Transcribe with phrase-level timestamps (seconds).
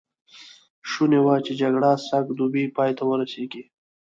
[0.89, 3.63] شوني وه چې جګړه سږ دوبی پای ته ورسېږي.